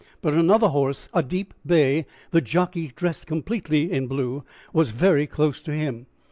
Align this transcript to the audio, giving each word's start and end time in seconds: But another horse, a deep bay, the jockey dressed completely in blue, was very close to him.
But 0.23 0.33
another 0.33 0.69
horse, 0.69 1.09
a 1.13 1.21
deep 1.21 1.53
bay, 1.63 2.07
the 2.31 2.41
jockey 2.41 2.87
dressed 2.95 3.27
completely 3.27 3.91
in 3.91 4.07
blue, 4.07 4.43
was 4.73 4.89
very 4.89 5.27
close 5.27 5.61
to 5.61 5.71
him. 5.73 6.07